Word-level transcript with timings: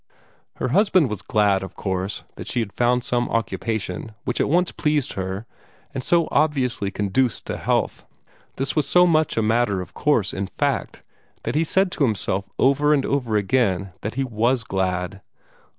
Her 0.55 0.69
husband 0.69 1.11
was 1.11 1.21
glad, 1.21 1.61
of 1.61 1.75
course, 1.75 2.23
that 2.35 2.47
she 2.47 2.59
had 2.59 2.73
found 2.73 3.03
some 3.03 3.29
occupation 3.29 4.13
which 4.25 4.41
at 4.41 4.49
once 4.49 4.71
pleased 4.71 5.13
her 5.13 5.45
and 5.93 6.03
so 6.03 6.27
obviously 6.31 6.89
conduced 6.89 7.45
to 7.45 7.57
health. 7.57 8.03
This 8.55 8.75
was 8.75 8.89
so 8.89 9.05
much 9.05 9.37
a 9.37 9.43
matter 9.43 9.79
of 9.79 9.93
course, 9.93 10.33
in 10.33 10.47
fact, 10.47 11.03
that 11.43 11.53
he 11.53 11.63
said 11.63 11.91
to 11.91 12.03
himself 12.03 12.49
over 12.57 12.95
and 12.95 13.05
over 13.05 13.37
again 13.37 13.93
that 14.01 14.15
he 14.15 14.23
was 14.23 14.63
glad. 14.63 15.21